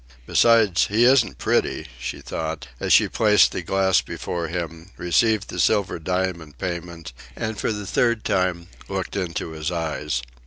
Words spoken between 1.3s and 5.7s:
pretty," she thought, as she placed the glass before him, received the